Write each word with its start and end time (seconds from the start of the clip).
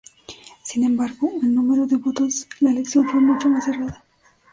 Sin 0.63 0.83
embargo, 0.83 1.29
en 1.43 1.53
número 1.53 1.85
de 1.85 1.97
votos, 1.97 2.47
la 2.59 2.71
elección 2.71 3.07
fue 3.07 3.19
mucho 3.21 3.47
más 3.49 3.65
cerrada. 3.65 4.03